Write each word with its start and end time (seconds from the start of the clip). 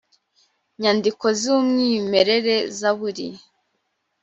nyandiko 0.81 1.25
z 1.39 1.43
umwimerere 1.57 2.55
zaburi 2.77 3.27